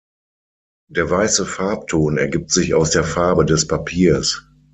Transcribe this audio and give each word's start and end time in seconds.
Der 0.89 1.11
weiße 1.11 1.45
Farbton 1.45 2.17
ergibt 2.17 2.49
sich 2.49 2.73
aus 2.73 2.89
der 2.89 3.03
Farbe 3.03 3.45
des 3.45 3.67
Papiers. 3.67 4.49